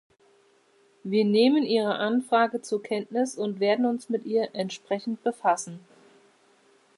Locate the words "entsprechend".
4.53-5.21